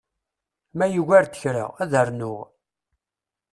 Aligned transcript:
Ma 0.77 0.85
yugar-d 0.89 1.33
kra, 1.41 1.65
ad 1.83 1.91
rnuɣ. 2.07 2.39